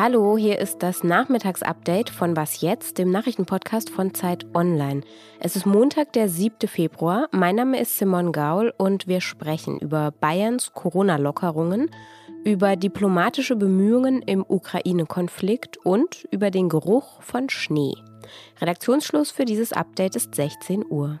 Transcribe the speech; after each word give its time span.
Hallo, 0.00 0.36
hier 0.36 0.58
ist 0.58 0.82
das 0.82 1.02
Nachmittagsupdate 1.04 2.10
von 2.10 2.36
Was 2.36 2.60
jetzt, 2.60 2.98
dem 2.98 3.10
Nachrichtenpodcast 3.10 3.88
von 3.88 4.12
Zeit 4.12 4.46
Online. 4.54 5.00
Es 5.40 5.56
ist 5.56 5.64
Montag, 5.64 6.12
der 6.12 6.28
7. 6.28 6.68
Februar. 6.68 7.28
Mein 7.32 7.56
Name 7.56 7.80
ist 7.80 7.96
Simon 7.96 8.32
Gaul 8.32 8.74
und 8.76 9.08
wir 9.08 9.22
sprechen 9.22 9.78
über 9.78 10.10
Bayerns 10.10 10.74
Corona-Lockerungen, 10.74 11.90
über 12.44 12.76
diplomatische 12.76 13.56
Bemühungen 13.56 14.20
im 14.20 14.44
Ukraine-Konflikt 14.46 15.78
und 15.78 16.28
über 16.30 16.50
den 16.50 16.68
Geruch 16.68 17.22
von 17.22 17.48
Schnee. 17.48 17.94
Redaktionsschluss 18.60 19.30
für 19.30 19.46
dieses 19.46 19.72
Update 19.72 20.14
ist 20.16 20.34
16 20.34 20.84
Uhr. 20.90 21.20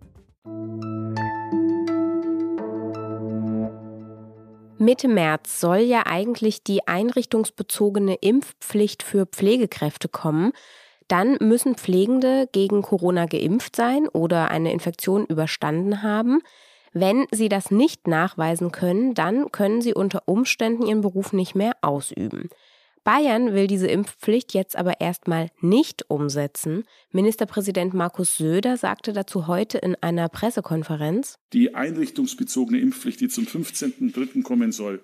Mitte 4.81 5.07
März 5.07 5.59
soll 5.59 5.81
ja 5.81 6.07
eigentlich 6.07 6.63
die 6.63 6.87
einrichtungsbezogene 6.87 8.15
Impfpflicht 8.15 9.03
für 9.03 9.27
Pflegekräfte 9.27 10.09
kommen. 10.09 10.53
Dann 11.07 11.37
müssen 11.39 11.75
Pflegende 11.75 12.49
gegen 12.51 12.81
Corona 12.81 13.27
geimpft 13.27 13.75
sein 13.75 14.07
oder 14.07 14.49
eine 14.49 14.73
Infektion 14.73 15.27
überstanden 15.27 16.01
haben. 16.01 16.41
Wenn 16.93 17.27
sie 17.29 17.47
das 17.47 17.69
nicht 17.69 18.07
nachweisen 18.07 18.71
können, 18.71 19.13
dann 19.13 19.51
können 19.51 19.83
sie 19.83 19.93
unter 19.93 20.23
Umständen 20.25 20.87
ihren 20.87 21.01
Beruf 21.01 21.31
nicht 21.31 21.53
mehr 21.53 21.73
ausüben. 21.81 22.49
Bayern 23.03 23.53
will 23.53 23.65
diese 23.65 23.87
Impfpflicht 23.87 24.53
jetzt 24.53 24.75
aber 24.75 25.01
erstmal 25.01 25.49
nicht 25.59 26.05
umsetzen. 26.09 26.83
Ministerpräsident 27.11 27.95
Markus 27.95 28.37
Söder 28.37 28.77
sagte 28.77 29.11
dazu 29.11 29.47
heute 29.47 29.79
in 29.79 29.95
einer 30.01 30.29
Pressekonferenz. 30.29 31.39
Die 31.53 31.73
einrichtungsbezogene 31.73 32.79
Impfpflicht, 32.79 33.19
die 33.19 33.27
zum 33.27 33.45
15.03. 33.45 34.43
kommen 34.43 34.71
soll, 34.71 35.01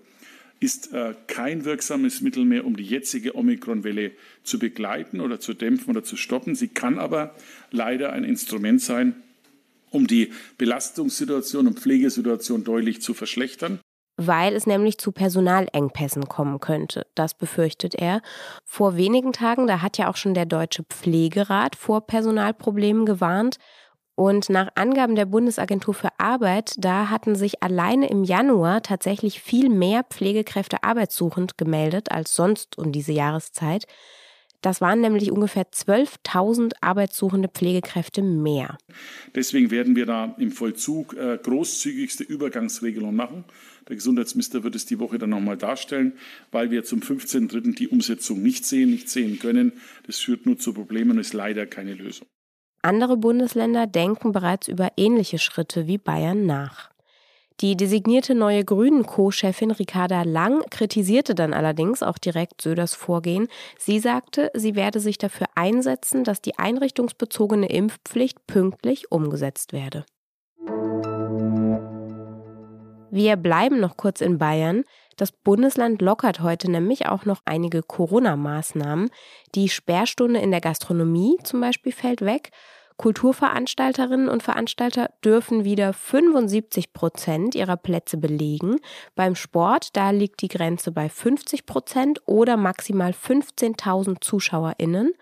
ist 0.59 0.94
äh, 0.94 1.16
kein 1.28 1.66
wirksames 1.66 2.22
Mittel 2.22 2.45
mehr, 2.45 2.66
um 2.66 2.76
die 2.78 2.84
jetzige 2.84 3.36
Omikron-Welle 3.36 4.11
zu 4.44 4.59
begleiten 4.59 5.20
oder 5.20 5.39
zu 5.39 5.54
dämpfen 5.54 5.89
oder 5.92 6.04
zu 6.04 6.17
stoppen. 6.17 6.56
Sie 6.56 6.67
kann 6.67 7.00
aber 7.00 7.36
leider 7.72 8.14
ein 8.14 8.23
Instrument 8.23 8.82
sein, 8.82 9.16
um 9.89 10.08
die 10.08 10.32
Belastungssituation 10.58 11.67
und 11.67 11.80
Pflegesituation 11.80 12.64
deutlich 12.64 13.02
zu 13.02 13.14
verschlechtern. 13.14 13.80
Weil 14.18 14.56
es 14.56 14.66
nämlich 14.66 14.98
zu 14.98 15.12
Personalengpässen 15.12 16.28
kommen 16.28 16.60
könnte. 16.60 17.06
Das 17.16 17.36
befürchtet 17.36 17.94
er. 17.96 18.22
Vor 18.66 18.98
wenigen 18.98 19.32
Tagen, 19.32 19.68
da 19.68 19.82
hat 19.82 19.98
ja 19.98 20.10
auch 20.10 20.16
schon 20.16 20.34
der 20.34 20.46
Deutsche 20.46 20.84
Pflegerat 20.84 21.76
vor 21.76 22.02
Personalproblemen 22.02 23.06
gewarnt. 23.06 23.58
Und 24.16 24.50
nach 24.50 24.70
Angaben 24.73 25.16
der 25.16 25.28
Bundesagentur 25.28 25.94
für 25.94 26.10
Arbeit, 26.18 26.73
da 26.80 27.12
hatten 27.12 27.36
sich 27.36 27.62
alleine 27.62 28.10
im 28.10 28.23
Januar 28.23 28.82
tatsächlich 28.82 29.40
viel 29.40 29.70
mehr 29.70 30.04
Pflegekräfte 30.10 30.82
arbeitssuchend 30.82 31.60
gemeldet 31.60 32.12
als 32.12 32.36
sonst 32.36 32.80
um 32.80 32.92
diese 32.92 33.12
Jahreszeit. 33.12 33.86
Das 34.62 34.82
waren 34.82 35.02
nämlich 35.02 35.32
ungefähr 35.32 35.66
12.000 35.70 36.73
arbeitssuchende 36.82 37.48
Pflegekräfte 37.48 38.23
mehr. 38.23 38.78
Deswegen 39.36 39.70
werden 39.70 39.95
wir 39.95 40.08
da 40.08 40.36
im 40.39 40.52
Vollzug 40.52 41.14
äh, 41.14 41.38
großzügigste 41.38 42.23
Übergangsregelung 42.23 43.16
machen. 43.16 43.45
Der 43.87 43.95
Gesundheitsminister 43.95 44.64
wird 44.64 44.75
es 44.75 44.86
die 44.86 44.99
Woche 44.99 45.17
dann 45.17 45.30
nochmal 45.30 45.58
darstellen, 45.58 46.14
weil 46.52 46.71
wir 46.71 46.83
zum 46.83 46.99
15.3. 46.99 47.75
die 47.75 47.87
Umsetzung 47.87 48.42
nicht 48.42 48.65
sehen, 48.65 48.92
nicht 48.92 49.09
sehen 49.09 49.39
können. 49.39 49.73
Das 50.05 50.20
führt 50.20 50.45
nur 50.45 50.58
zu 50.58 50.73
Problemen 50.73 51.11
und 51.11 51.20
ist 51.20 51.33
leider 51.33 51.65
keine 51.65 51.93
Lösung. 51.93 52.27
Andere 52.81 53.17
Bundesländer 53.17 53.87
denken 53.87 54.31
bereits 54.31 54.67
über 54.67 54.92
ähnliche 54.97 55.39
Schritte 55.39 55.87
wie 55.87 55.97
Bayern 55.97 56.45
nach. 56.45 56.92
Die 57.59 57.76
designierte 57.76 58.36
neue 58.36 58.64
Grünen-Co-Chefin 58.64 59.71
Ricarda 59.71 60.21
Lang 60.21 60.61
kritisierte 60.70 61.33
dann 61.33 61.53
allerdings 61.53 62.03
auch 62.03 62.20
direkt 62.20 62.61
Söders 62.61 62.93
Vorgehen. 62.93 63.47
Sie 63.80 63.97
sagte, 63.97 64.52
sie 64.53 64.76
werde 64.76 64.99
sich 64.99 65.17
dafür 65.17 65.47
einsetzen, 65.55 66.23
dass 66.23 66.39
die 66.39 66.59
einrichtungsbezogene 66.59 67.67
Impfpflicht 67.67 68.45
pünktlich 68.45 69.11
umgesetzt 69.11 69.73
werde. 69.73 70.05
Wir 73.17 73.36
bleiben 73.36 73.80
noch 73.80 73.98
kurz 73.98 74.22
in 74.22 74.38
Bayern. 74.38 74.83
Das 75.16 75.32
Bundesland 75.32 76.04
lockert 76.04 76.42
heute 76.42 76.70
nämlich 76.70 77.08
auch 77.08 77.26
noch 77.26 77.42
einige 77.45 77.82
Corona-Maßnahmen. 77.82 79.10
Die 79.55 79.70
Sperrstunde 79.70 80.39
in 80.39 80.52
der 80.52 80.61
Gastronomie 80.61 81.36
zum 81.44 81.60
Beispiel 81.60 81.92
fällt 81.92 82.22
weg. 82.22 82.52
Kulturveranstalterinnen 82.98 84.30
und 84.30 84.44
Veranstalter 84.44 85.10
dürfen 85.26 85.64
wieder 85.64 85.94
75 85.94 86.94
Prozent 86.94 87.56
ihrer 87.56 87.76
Plätze 87.76 88.17
belegen. 88.17 88.76
Beim 89.16 89.33
Sport, 89.33 89.98
da 89.98 90.11
liegt 90.11 90.44
die 90.44 90.48
Grenze 90.48 90.92
bei 90.92 91.10
50 91.10 91.66
Prozent 91.66 92.22
oder 92.27 92.56
maximal 92.56 93.14
15.000 93.14 94.22
ZuschauerInnen. 94.22 95.14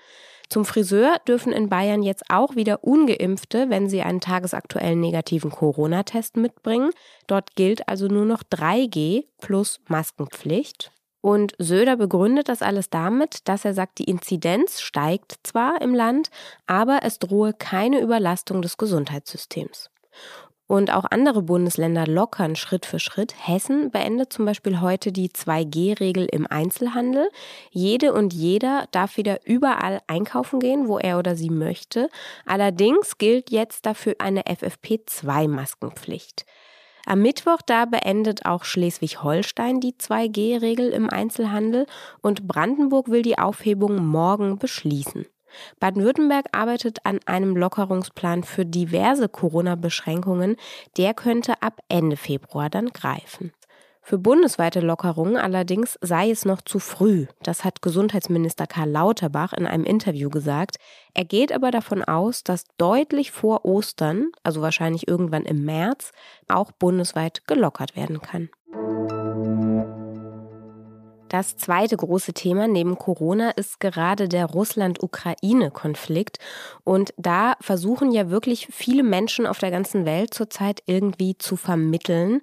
Zum 0.50 0.66
Friseur 0.66 1.18
dürfen 1.28 1.52
in 1.52 1.70
Bayern 1.70 2.04
jetzt 2.04 2.24
auch 2.30 2.56
wieder 2.56 2.84
ungeimpfte, 2.84 3.70
wenn 3.70 3.90
sie 3.90 4.02
einen 4.02 4.22
tagesaktuellen 4.22 5.00
negativen 5.00 5.52
Corona-Test 5.52 6.38
mitbringen. 6.38 6.92
Dort 7.28 7.56
gilt 7.56 7.88
also 7.88 8.08
nur 8.08 8.26
noch 8.26 8.44
3G 8.44 9.26
plus 9.40 9.80
Maskenpflicht. 9.88 10.92
Und 11.22 11.54
Söder 11.58 11.98
begründet 11.98 12.50
das 12.50 12.62
alles 12.62 12.92
damit, 12.92 13.48
dass 13.48 13.66
er 13.66 13.74
sagt, 13.74 13.98
die 13.98 14.04
Inzidenz 14.04 14.80
steigt 14.80 15.40
zwar 15.42 15.82
im 15.82 15.96
Land, 15.96 16.30
aber 16.68 17.00
es 17.02 17.18
drohe 17.18 17.52
keine 17.52 18.00
Überlastung 18.00 18.62
des 18.62 18.78
Gesundheitssystems. 18.78 19.90
Und 20.68 20.92
auch 20.92 21.06
andere 21.12 21.44
Bundesländer 21.44 22.08
lockern 22.08 22.56
Schritt 22.56 22.88
für 22.88 22.98
Schritt. 22.98 23.36
Hessen 23.38 23.92
beendet 23.92 24.34
zum 24.34 24.46
Beispiel 24.46 24.82
heute 24.82 25.12
die 25.12 25.30
2G-Regel 25.30 26.26
im 26.26 26.48
Einzelhandel. 26.48 27.30
Jede 27.70 28.14
und 28.14 28.34
jeder 28.34 28.88
darf 28.92 29.18
wieder 29.18 29.46
überall 29.46 30.02
einkaufen 30.08 30.60
gehen, 30.60 30.88
wo 30.88 30.98
er 30.98 31.20
oder 31.20 31.36
sie 31.36 31.52
möchte. 31.52 32.10
Allerdings 32.48 33.20
gilt 33.20 33.52
jetzt 33.52 33.86
dafür 33.86 34.16
eine 34.18 34.42
FFP2-Maskenpflicht. 34.42 36.46
Am 37.06 37.22
Mittwoch 37.22 37.62
da 37.64 37.86
beendet 37.86 38.48
auch 38.48 38.64
Schleswig-Holstein 38.64 39.80
die 39.80 39.94
2G-Regel 39.94 40.90
im 40.90 41.12
Einzelhandel 41.12 41.86
und 42.24 42.48
Brandenburg 42.48 43.10
will 43.10 43.22
die 43.22 43.38
Aufhebung 43.38 44.04
morgen 44.04 44.58
beschließen. 44.58 45.28
Baden-Württemberg 45.80 46.46
arbeitet 46.52 47.00
an 47.04 47.20
einem 47.26 47.56
Lockerungsplan 47.56 48.44
für 48.44 48.66
diverse 48.66 49.30
Corona-Beschränkungen. 49.30 50.58
Der 50.98 51.14
könnte 51.14 51.62
ab 51.62 51.80
Ende 51.90 52.18
Februar 52.18 52.70
dann 52.70 52.90
greifen. 52.90 53.52
Für 54.08 54.20
bundesweite 54.20 54.82
Lockerungen 54.82 55.36
allerdings 55.36 55.98
sei 56.00 56.30
es 56.30 56.46
noch 56.46 56.62
zu 56.62 56.78
früh. 56.78 57.26
Das 57.42 57.64
hat 57.64 57.82
Gesundheitsminister 57.82 58.68
Karl 58.68 58.92
Lauterbach 58.92 59.52
in 59.52 59.66
einem 59.66 59.84
Interview 59.84 60.30
gesagt. 60.30 60.76
Er 61.16 61.26
geht 61.26 61.52
aber 61.52 61.72
davon 61.72 62.04
aus, 62.04 62.44
dass 62.44 62.66
deutlich 62.78 63.32
vor 63.32 63.66
Ostern, 63.66 64.30
also 64.44 64.62
wahrscheinlich 64.62 65.08
irgendwann 65.08 65.46
im 65.46 65.66
März, 65.66 66.12
auch 66.48 66.72
bundesweit 66.72 67.48
gelockert 67.48 67.96
werden 67.96 68.22
kann. 68.22 68.50
Das 71.30 71.58
zweite 71.58 71.98
große 71.98 72.34
Thema 72.34 72.68
neben 72.68 72.98
Corona 72.98 73.50
ist 73.52 73.80
gerade 73.80 74.30
der 74.30 74.46
Russland-Ukraine-Konflikt. 74.46 76.38
Und 76.84 77.14
da 77.18 77.56
versuchen 77.62 78.12
ja 78.12 78.30
wirklich 78.30 78.68
viele 78.72 79.04
Menschen 79.04 79.48
auf 79.48 79.58
der 79.58 79.72
ganzen 79.72 80.06
Welt 80.06 80.34
zurzeit 80.34 80.84
irgendwie 80.86 81.38
zu 81.38 81.56
vermitteln. 81.56 82.42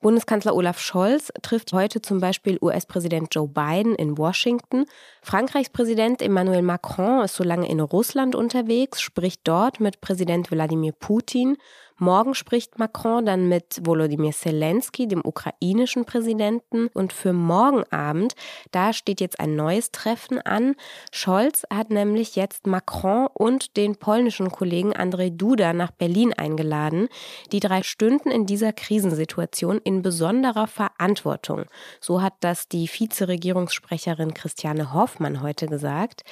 Bundeskanzler 0.00 0.54
Olaf 0.54 0.78
Scholz 0.78 1.32
trifft 1.42 1.72
heute 1.72 2.00
zum 2.00 2.20
Beispiel 2.20 2.58
US-Präsident 2.62 3.34
Joe 3.34 3.48
Biden 3.48 3.96
in 3.96 4.16
Washington. 4.16 4.84
Frankreichs 5.28 5.68
Präsident 5.68 6.22
Emmanuel 6.22 6.62
Macron 6.62 7.22
ist 7.22 7.34
so 7.34 7.44
lange 7.44 7.68
in 7.68 7.80
Russland 7.80 8.34
unterwegs, 8.34 9.02
spricht 9.02 9.42
dort 9.44 9.78
mit 9.78 10.00
Präsident 10.00 10.50
Wladimir 10.50 10.92
Putin. 10.92 11.58
Morgen 12.00 12.36
spricht 12.36 12.78
Macron 12.78 13.26
dann 13.26 13.48
mit 13.48 13.80
Volodymyr 13.84 14.30
Zelensky, 14.30 15.08
dem 15.08 15.20
ukrainischen 15.24 16.04
Präsidenten. 16.04 16.86
Und 16.94 17.12
für 17.12 17.32
morgen 17.32 17.82
Abend, 17.90 18.34
da 18.70 18.92
steht 18.92 19.20
jetzt 19.20 19.40
ein 19.40 19.56
neues 19.56 19.90
Treffen 19.90 20.40
an. 20.40 20.76
Scholz 21.10 21.64
hat 21.72 21.90
nämlich 21.90 22.36
jetzt 22.36 22.68
Macron 22.68 23.26
und 23.34 23.76
den 23.76 23.96
polnischen 23.96 24.52
Kollegen 24.52 24.94
Andrzej 24.94 25.32
Duda 25.32 25.72
nach 25.72 25.90
Berlin 25.90 26.32
eingeladen. 26.32 27.08
Die 27.50 27.58
drei 27.58 27.82
stünden 27.82 28.30
in 28.30 28.46
dieser 28.46 28.72
Krisensituation 28.72 29.80
in 29.82 30.00
besonderer 30.00 30.68
Verantwortung. 30.68 31.64
So 32.00 32.22
hat 32.22 32.34
das 32.40 32.68
die 32.68 32.88
Vizeregierungssprecherin 32.88 34.34
Christiane 34.34 34.92
Hoffmann 35.18 35.42
heute 35.42 35.66
gesagt. 35.66 36.22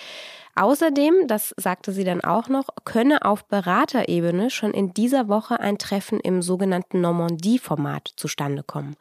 Außerdem, 0.54 1.26
das 1.26 1.54
sagte 1.58 1.92
sie 1.92 2.04
dann 2.04 2.22
auch 2.22 2.48
noch, 2.48 2.68
könne 2.84 3.24
auf 3.24 3.44
Beraterebene 3.44 4.48
schon 4.48 4.72
in 4.72 4.94
dieser 4.94 5.28
Woche 5.28 5.60
ein 5.60 5.76
Treffen 5.76 6.18
im 6.20 6.40
sogenannten 6.40 7.00
Normandie-Format 7.00 8.12
zustande 8.16 8.62
kommen. 8.62 8.96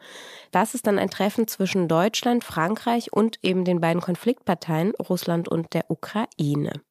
Das 0.51 0.73
ist 0.73 0.87
dann 0.87 0.99
ein 0.99 1.09
Treffen 1.09 1.47
zwischen 1.47 1.87
Deutschland, 1.87 2.43
Frankreich 2.43 3.13
und 3.13 3.39
eben 3.41 3.63
den 3.63 3.79
beiden 3.79 4.01
Konfliktparteien 4.01 4.93
Russland 4.95 5.47
und 5.47 5.73
der 5.73 5.89
Ukraine. 5.89 6.81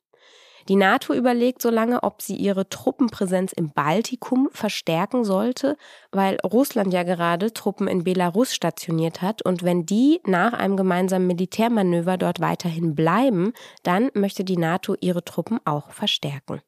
Die 0.69 0.77
NATO 0.77 1.13
überlegt 1.13 1.61
so 1.61 1.69
lange, 1.71 2.03
ob 2.03 2.23
sie 2.23 2.37
ihre 2.37 2.69
Truppenpräsenz 2.69 3.53
im 3.53 3.71
Baltikum 3.71 4.49
verstärken 4.53 5.25
sollte, 5.25 5.77
weil 6.11 6.39
Russland 6.45 6.93
ja 6.93 7.03
gerade 7.03 7.53
Truppen 7.53 7.87
in 7.87 8.05
Belarus 8.05 8.55
stationiert 8.55 9.21
hat. 9.21 9.43
Und 9.43 9.63
wenn 9.63 9.85
die 9.85 10.21
nach 10.25 10.53
einem 10.55 10.77
gemeinsamen 10.77 11.27
Militärmanöver 11.27 12.17
dort 12.17 12.41
weiterhin 12.41 12.95
bleiben, 12.95 13.53
dann 13.83 14.11
möchte 14.15 14.45
die 14.45 14.57
NATO 14.57 14.97
ihre 15.01 15.25
Truppen 15.25 15.61
auch 15.65 15.91
verstärken. 15.91 16.63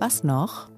Was 0.00 0.24
noch? 0.24 0.68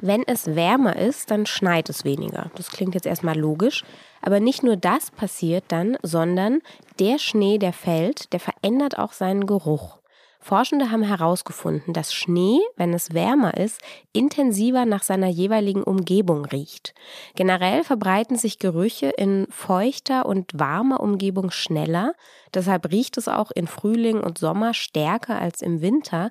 Wenn 0.00 0.22
es 0.26 0.54
wärmer 0.54 0.96
ist, 0.96 1.30
dann 1.30 1.46
schneit 1.46 1.88
es 1.88 2.04
weniger. 2.04 2.50
Das 2.56 2.70
klingt 2.70 2.94
jetzt 2.94 3.06
erstmal 3.06 3.38
logisch. 3.38 3.84
Aber 4.22 4.40
nicht 4.40 4.62
nur 4.62 4.76
das 4.76 5.10
passiert 5.10 5.64
dann, 5.68 5.96
sondern 6.02 6.60
der 6.98 7.18
Schnee, 7.18 7.58
der 7.58 7.72
fällt, 7.72 8.32
der 8.32 8.40
verändert 8.40 8.98
auch 8.98 9.12
seinen 9.12 9.46
Geruch. 9.46 9.99
Forschende 10.42 10.90
haben 10.90 11.02
herausgefunden, 11.02 11.92
dass 11.92 12.14
Schnee, 12.14 12.60
wenn 12.76 12.94
es 12.94 13.12
wärmer 13.12 13.58
ist, 13.58 13.80
intensiver 14.12 14.86
nach 14.86 15.02
seiner 15.02 15.28
jeweiligen 15.28 15.82
Umgebung 15.82 16.46
riecht. 16.46 16.94
Generell 17.34 17.84
verbreiten 17.84 18.36
sich 18.36 18.58
Gerüche 18.58 19.10
in 19.10 19.46
feuchter 19.50 20.24
und 20.24 20.58
warmer 20.58 21.00
Umgebung 21.00 21.50
schneller, 21.50 22.14
deshalb 22.54 22.90
riecht 22.90 23.18
es 23.18 23.28
auch 23.28 23.50
in 23.50 23.66
Frühling 23.66 24.20
und 24.20 24.38
Sommer 24.38 24.72
stärker 24.72 25.38
als 25.38 25.60
im 25.60 25.82
Winter, 25.82 26.30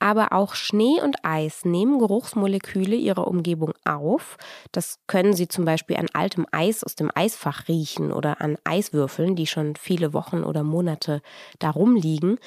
aber 0.00 0.32
auch 0.32 0.54
Schnee 0.54 1.00
und 1.02 1.24
Eis 1.24 1.64
nehmen 1.64 1.98
Geruchsmoleküle 1.98 2.96
ihrer 2.96 3.26
Umgebung 3.26 3.72
auf. 3.84 4.36
Das 4.72 4.98
können 5.06 5.32
Sie 5.32 5.48
zum 5.48 5.64
Beispiel 5.64 5.96
an 5.96 6.08
altem 6.12 6.44
Eis 6.50 6.84
aus 6.84 6.94
dem 6.94 7.10
Eisfach 7.14 7.68
riechen 7.68 8.12
oder 8.12 8.40
an 8.40 8.58
Eiswürfeln, 8.64 9.36
die 9.36 9.46
schon 9.46 9.76
viele 9.76 10.12
Wochen 10.12 10.42
oder 10.42 10.62
Monate 10.62 11.22
darum 11.58 11.96
liegen. 11.96 12.38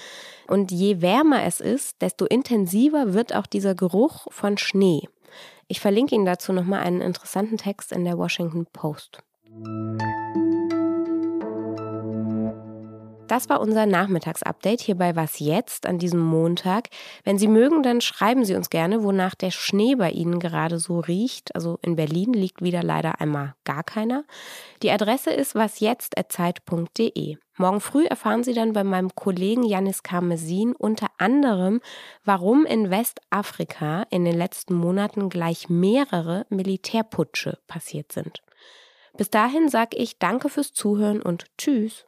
Und 0.47 0.69
je 0.97 1.01
wärmer 1.01 1.43
es 1.43 1.59
ist, 1.59 2.01
desto 2.01 2.25
intensiver 2.25 3.13
wird 3.13 3.35
auch 3.35 3.45
dieser 3.45 3.75
Geruch 3.75 4.27
von 4.29 4.57
Schnee. 4.57 5.01
Ich 5.67 5.79
verlinke 5.79 6.15
Ihnen 6.15 6.25
dazu 6.25 6.53
nochmal 6.53 6.81
einen 6.81 7.01
interessanten 7.01 7.57
Text 7.57 7.91
in 7.91 8.05
der 8.05 8.17
Washington 8.17 8.65
Post. 8.71 9.19
Das 13.27 13.49
war 13.49 13.59
unser 13.59 13.85
Nachmittagsupdate 13.85 14.79
hier 14.79 14.95
bei 14.95 15.17
Was 15.17 15.39
jetzt 15.39 15.85
an 15.85 15.99
diesem 15.99 16.21
Montag. 16.21 16.87
Wenn 17.25 17.37
Sie 17.37 17.49
mögen, 17.49 17.83
dann 17.83 17.99
schreiben 17.99 18.45
Sie 18.45 18.55
uns 18.55 18.69
gerne, 18.69 19.03
wonach 19.03 19.35
der 19.35 19.51
Schnee 19.51 19.95
bei 19.95 20.11
Ihnen 20.11 20.39
gerade 20.39 20.79
so 20.79 21.01
riecht. 21.01 21.53
Also 21.53 21.77
in 21.81 21.97
Berlin 21.97 22.31
liegt 22.31 22.61
wieder 22.61 22.83
leider 22.83 23.19
einmal 23.19 23.55
gar 23.65 23.83
keiner. 23.83 24.23
Die 24.81 24.91
Adresse 24.91 25.31
ist 25.31 25.55
wasjetzt.zeit.de. 25.55 27.37
Morgen 27.59 27.81
früh 27.81 28.05
erfahren 28.05 28.43
Sie 28.43 28.53
dann 28.53 28.73
bei 28.73 28.83
meinem 28.83 29.15
Kollegen 29.15 29.63
Janis 29.63 30.03
Karmesin 30.03 30.75
unter 30.75 31.07
anderem, 31.17 31.81
warum 32.23 32.67
in 32.67 32.91
Westafrika 32.91 34.03
in 34.11 34.25
den 34.25 34.37
letzten 34.37 34.75
Monaten 34.75 35.29
gleich 35.29 35.67
mehrere 35.67 36.45
Militärputsche 36.49 37.57
passiert 37.65 38.11
sind. 38.11 38.43
Bis 39.17 39.31
dahin 39.31 39.69
sage 39.69 39.97
ich 39.97 40.19
Danke 40.19 40.49
fürs 40.49 40.71
Zuhören 40.71 41.19
und 41.19 41.45
Tschüss. 41.57 42.05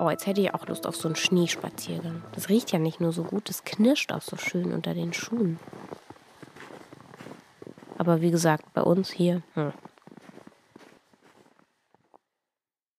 Oh, 0.00 0.10
jetzt 0.10 0.26
hätte 0.26 0.42
ich 0.42 0.52
auch 0.52 0.66
Lust 0.66 0.86
auf 0.86 0.94
so 0.94 1.08
einen 1.08 1.16
Schneespaziergang. 1.16 2.22
Das 2.34 2.50
riecht 2.50 2.70
ja 2.70 2.78
nicht 2.78 3.00
nur 3.00 3.12
so 3.12 3.24
gut, 3.24 3.48
es 3.48 3.64
knirscht 3.64 4.12
auch 4.12 4.22
so 4.22 4.36
schön 4.36 4.74
unter 4.74 4.92
den 4.92 5.14
Schuhen. 5.14 5.58
Aber 7.98 8.20
wie 8.20 8.30
gesagt, 8.30 8.72
bei 8.72 8.82
uns 8.82 9.10
hier, 9.10 9.42
hm. 9.54 9.72